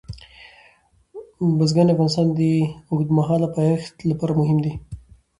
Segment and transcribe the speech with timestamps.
[1.57, 2.41] بزګان د افغانستان د
[2.91, 4.73] اوږدمهاله پایښت لپاره مهم دي.